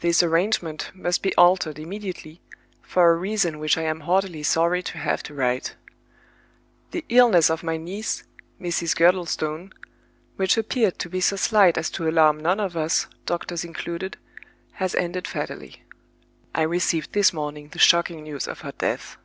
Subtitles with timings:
[0.00, 2.40] "This arrangement must be altered immediately,
[2.82, 5.76] for a reason which I am heartily sorry to have to write.
[6.90, 8.24] "The illness of my niece,
[8.60, 8.96] Mrs.
[8.96, 15.28] Girdlestone—which appeared to be so slight as to alarm none of us, doctors included—has ended
[15.28, 15.84] fatally.
[16.52, 19.18] I received this morning the shocking news of her death.